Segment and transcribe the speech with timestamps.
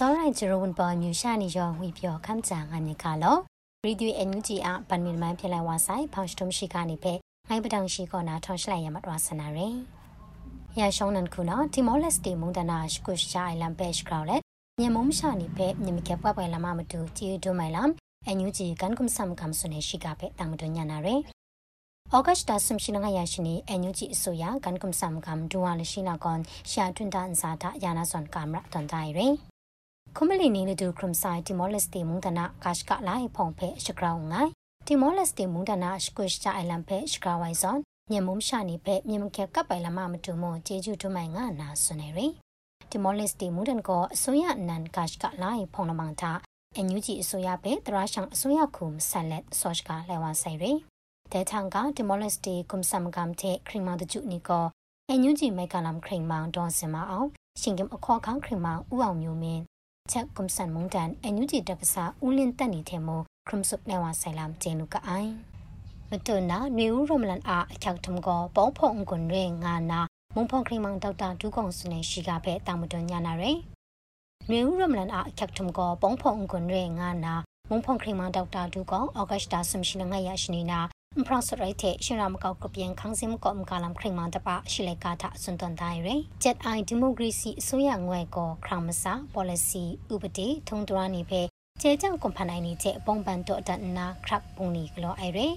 [0.00, 3.36] စောရိုင်ဂျရိုဝန်ပေါ်မြူရှာနေရောဝီပြောခမ်းချာငါမြကလော
[3.84, 7.12] ရီဒီအန်ယူဂျီအပန်မီမန်ဖြစ်လိုက်ဝါဆိုင်ဖောင်စတုံရှိကနေပဲ
[7.48, 9.76] ငိုင်းပတောင်ရှိကောနာထောင်းရှလိုက်ရမှာတော့ဆနာရယ်
[10.80, 14.42] ရရှောင်းနန်ခုနာတီမောလက်စတီမွန်ဒနာရှကုရှာအိုင်လန်ဘက်ရှ်ကရောလက်
[14.80, 17.90] ညမုံရှာနေပဲညမကပွားပွားလာမမတူတီဒိုမိုင်လမ်
[18.26, 21.20] အန်ယူဂျီကန်ကွမ်ဆမ်ကမ်ဆုနေရှိကပဲတမ်ဒွညနာရယ်
[22.12, 29.34] ဩဂတ်တာဆမ်ရှိနငါရရှိနေအန်ယူဂျီအစိုးရကန်ကွမ်ဆမ်ကမ်ဒူဝါလရှိနာကွန်ရှာတွန်တန်စာတာယာနာဆွန်ကမ်ရာတန်တိုင်ရယ်
[30.16, 34.52] ခမလီနီလဒူခရမ်ဆိုင်တီမော်လက်စတီမုန်ဒနာကာရှကလိုင်းဖုံဖဲရှကရောင်းငိုင်း
[34.86, 37.78] တီမော်လက်စတီမုန်ဒနာရှကွရှ်ချအိုင်လန်ဖဲရှကဝိုင်ဇွန်
[38.12, 42.26] ညမုံရှာနေဖဲမြန်မာကကပိုင်လာမမတူမွန်ဂျေဂျူထုမိုင်ငါနာဆွနေရီ
[42.90, 46.32] တီမော်လက်စတီမုန်ဒန်ကောအစိုးရနန်ကာရှကလိုင်းဖုံလမန်တာ
[46.76, 50.72] အန်ယူဂျီအစိုးရဖဲတရာရှောင်အစိုးရခုမဆက်လက်ဆော့ရှ်ကလဲဝါဆိုင်ရီ
[51.32, 54.66] တဲထန်ကတီမော်လက်စတီကွမ်ဆမ်ကမ်တဲ့ခရီမောင်တကျူနီကော
[55.08, 57.28] အန်ယူဂျီမိုက်ကလမ်ခရီမောင်ဒွန်စင်မအောင်
[57.60, 59.62] ရှင်ကင်အခေါ်ခန်းခရီမောင်ဦးအောင်မျိုးမင်း
[60.12, 65.30] ချက်ကွန်ဆန်မုန်တန်အန်ယူဂျီတပစာဦးလင်းတက်နေတဲ့မို့ခရမ်ဆုပ်လဲဝါဆိုင်လမ်ကျင်းလူကအိုင်
[66.10, 70.00] မတွနာနေဦးရမလန်အားအချက်ထုံကောပေါဖုံကွန်ရဲငါနာ
[70.34, 73.58] မုံဖုံခရီမန်ဒေါက်တာဒူးကောင်စနေရှိကဖဲတာမတွညာနာရယ်
[74.50, 77.34] နေဦးရမလန်အားအချက်ထုံကောပေါဖုံကွန်ရဲငါနာ
[77.68, 80.80] မုံဖုံခရီမန်ဒေါက်တာဒူးကောင်ဩဂတ်တာဆမ်ရှိနငါရရှိနေတာ
[81.20, 91.40] အပရစရိုက်တဲ့ရှင်ရမကောက်ကပြန်ခန်းစင်ကောမကလမ်ခရင်မန်တပါရှိလေကာတာစွန်တန်တိုင်းရယ်ဂျက်အိုင်ဒီမိုကရေစီအစိုးရငွေကောခရမစာ policy ဥပဒေထုံတရနေပဲ
[91.80, 95.54] ကျဲကြောင့်ကွန်ဖန်နိုင်နေတဲ့အပုံပန်တော့တနာခရပ်ပုံနီကလောအိုင်ရယ်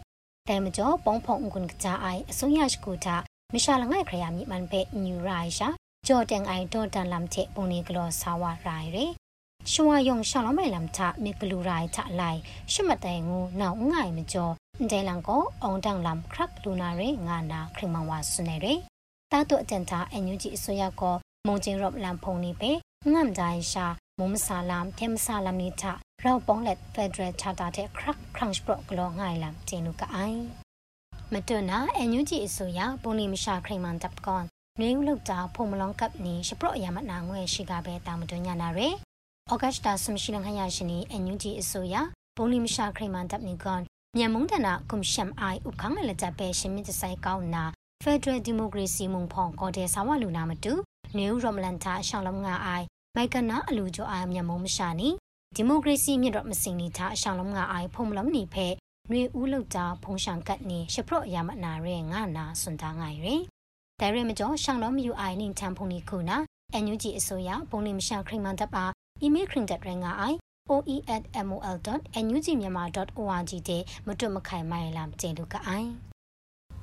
[0.48, 3.16] တဲမကျော်ပုံဖုံကွန်ကကြအိုင်အစိုးရရှိကူတာ
[3.54, 5.68] မရှာလငိုင်ခရယာမြမန်ပဲညူရိုင်ရှာ
[6.08, 9.12] ကြော်တန်အိုင်တော့တန်လမ်တဲ့ပုံနီကလောဆာဝရိုင်ရယ်
[9.72, 12.40] ရှဝယုံရှောင်းလမိုင်လမ်ချမေကလူရိုင်ချလိုက်
[12.72, 14.56] ရှမတိုင်ငူနောက်ငိုင်မကျော်
[14.92, 18.74] ဒဲလန်ကိုအောင်တန်လမ်ခရက်လူနာရဲငါနာခရမဝါဆွနေရဲ
[19.32, 21.16] တာတုအတန်တာအန်ယူဂျီအစိုးရကော
[21.48, 22.72] မုံကျင်းရော့လမ်ဖုန်နေပဲ
[23.12, 23.86] ငမ်ဒိုင်ရှာ
[24.20, 25.92] မုံမဆာလမ်တေမဆာလမ်နီတာ
[26.24, 30.40] ရောက်ပေါင်းလက်ဖက်ဒရယ်ချာတာတဲ့ခရက်ခရန့်ပရော့ကလောငိုင်လမ်ကျင်းလူကအိုင်
[31.34, 34.46] မတွနာအန်ယူဂျီအစိုးရပုံနေမရှာခရမန်တပ်ကွန်
[34.80, 38.88] နွေဦးလောက်တာဖုံမလောင်ကပ်နီရှပရော့ရမနာငွေရှိကပဲတာမတွညာနာရဲ
[39.50, 41.96] ဩဂတ်တာဆမ်ရှိလန်ခရရှင်နီအန်ယူဂျီအစိုးရ
[42.36, 43.82] ပုံနေမရှာခရမန်တပ်နီကွန်
[44.18, 47.64] မြန်မုန်တနာကွန်ရှမ်အိုင်ဥခန်းလကြပဲရှင်မစ်ဆိုင်ကောင်းနာ
[48.04, 50.74] ဖက်ဒရယ်ဒီမိုကရေစီမုံဖောင်ကော်တဲ့ဆာဝလူနာမတူ
[51.18, 52.86] နေဦးရမလန်တာရှောင်းလုံးငါအိုင်
[53.16, 55.10] မိုက်ကနာအလူကျော်အိုင်မြန်မုံမရှာနီ
[55.56, 58.68] ဒီမိုကရေစီမြင့်တော့မစင်နီတာရှောင်းလုံးငါအိုင်ဖုံမလုံးနီဖဲ
[59.10, 63.36] နွေဦးလောက်တာဖုံရှန်ကတ်နီရှပရော့ရမနာရဲငါနာစွန်တာငိုင်ရဲ
[64.00, 66.38] ဒါရဲမကျော်ရှောင်းလုံးမြူအိုင်နင်းချမ်ဖုန်နီခုနာ
[66.74, 68.86] အန်ယူဂျီအစိုးရပုံနေမရှာခရင်မန်တပ်ပါ
[69.22, 70.38] အီးမေးလ်ခရင်တက်ရငါအိုင်
[70.70, 75.90] oe@mol.nugmyanmar.org တဲ့မတွမခိုင်မိုင်လာကျေလူကအိုင်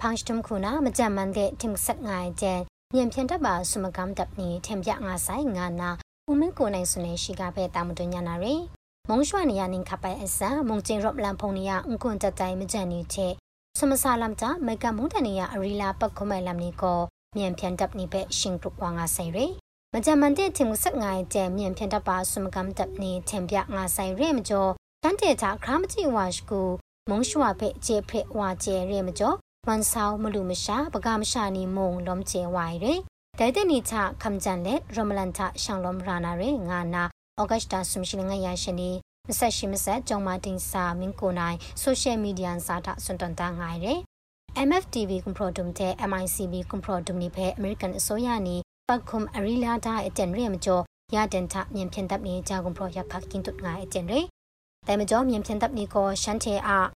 [0.01, 2.61] ဖန်စတုံခုနာမကြမ်းမန်တဲ့တင်ဆက်ငိုင်ကျန်
[2.95, 5.91] မြန်ဖြန်တပ်ပါဆုမကမ်တပ်နီထင်ပြငါဆိုင်ငါနာ
[6.31, 8.63] ဦးမင်းကိုနိုင်စွနေရှိကပဲတာမတွညာနာရယ်
[9.09, 13.33] မုံရွှာနေရနင်ခပိုင်အစမုံကျင်ရော့လန်ဖုန်နီယအန်ကွန်တတိုင်မကြန်နီချက်
[13.79, 17.01] စမဆာလမ်တာမေကမုန်တနီယအရီလာပတ်ခမဲလမ်နီကို
[17.37, 19.53] မြန်ဖြန်တပ်နီပဲရှင်ကရုကွာငါဆိုင်ရယ်
[19.95, 24.73] မကြမန်တဲ့တင်ဆက်ငိုင်းကျဲမြန်ဖြန်တပါဆုမကမ်တပ်နေထင်ပြငါဆိုင်ရဲမကျော်
[25.03, 26.63] တန်တဲ့တာခရမတိဝါရှကူ
[27.11, 29.37] မုံရှွာဖဲကျေဖဲဝါကျဲရဲမကျော်
[29.69, 32.95] ဝန်ဆောင်မလူမရှာပကမရှာနီမုံလုံးကျဲဝိုင်ရဲ
[33.39, 37.05] ဒဲတဲ့နီချခမ်ဂျန်လက်ရမလန်တာရှောင်းလုံးရာနာရဲငါနာ
[37.41, 38.91] ဩဂတ်တာဆုမရှိငါရရှင်နီ
[39.29, 43.95] မဆက်ရှိမဆက်ကြောင်မာတင်စာမင်းကိုနိုင်ဆိုရှယ်မီဒီယာစာတာစွန်တန်တာငိုင်ရဲ
[44.69, 48.57] MFTV ကွန်ပရိုဒုံတဲ့ MICB ကွန်ပရိုဒုံနိဖဲ American အစိုးရနီ
[48.90, 50.84] ปักคุมอริลาดาအကျန်ရဲမကျော်
[51.16, 54.20] ရတန်ထမြင်ဖြန်တပ်နေကြာကုန်ပရောရခကင်းတုတ်ငါအကျန်ရဲ
[54.88, 56.88] တဲမကျော်မြင်ဖြန်တပ်နေကိုရှန်ချေအား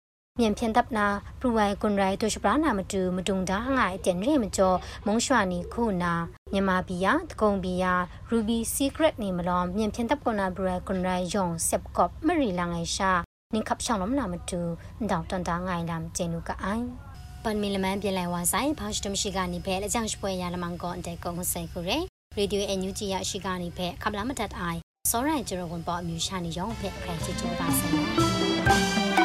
[0.41, 1.07] မြင်ဖြန်တပ်နာ
[1.41, 4.77] ပရူဝိုင်ကွန်ရိုင်တို့ရှပရာနာမတူမတုံဒါငါအကျန်ရဲမကျော်
[5.07, 6.13] မုံရွှာနီခုနာ
[6.53, 7.95] မြန်မာပြည်ယာတကုံပြည်ယာ
[8.31, 13.11] Ruby Secret နေမလောမြင်ဖြန်တပ်ကွန်နာဘရကွန်ရိုင်ယုံဆက်ကော့မရီလာငိုင်ရှာ
[13.55, 14.61] နင်ခပ်ဆောင်လမနာမတူ
[15.11, 16.87] တောက်တန်တာငိုင်လမ်ကျင်းလူကအိုင်
[17.44, 21.98] ပန်မီလမန်ပြန်လိုက်ဝါဆိုင်ဖောက်စတမရှိကနေဖဲအကြောင်းပွဲရလမန်ကောအတဲ့ကုန်းဆိုင်ခုရဲ
[22.38, 24.80] ရေဒီယိုအန်ယူဂျီရရှိကနေဖဲခပလာမတတ်အိုင်
[25.12, 29.21] စောရိုင်ဂျေရဝန်ပေါ်အမျိုးရှာနေရောဖဲအခရိုင်ချစ်ချိုးပါစံ